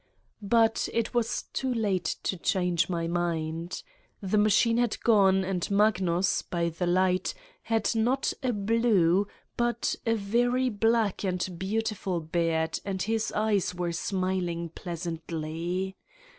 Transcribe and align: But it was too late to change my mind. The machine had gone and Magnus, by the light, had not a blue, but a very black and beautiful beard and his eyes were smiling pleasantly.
But 0.41 0.89
it 0.93 1.13
was 1.13 1.43
too 1.53 1.71
late 1.71 2.15
to 2.23 2.35
change 2.35 2.89
my 2.89 3.05
mind. 3.05 3.83
The 4.19 4.39
machine 4.39 4.77
had 4.77 4.99
gone 5.03 5.43
and 5.45 5.69
Magnus, 5.69 6.41
by 6.41 6.69
the 6.69 6.87
light, 6.87 7.35
had 7.61 7.93
not 7.93 8.33
a 8.41 8.51
blue, 8.51 9.27
but 9.57 9.93
a 10.07 10.15
very 10.15 10.69
black 10.69 11.23
and 11.23 11.47
beautiful 11.59 12.19
beard 12.19 12.79
and 12.83 12.99
his 13.03 13.31
eyes 13.33 13.75
were 13.75 13.91
smiling 13.91 14.69
pleasantly. 14.69 15.95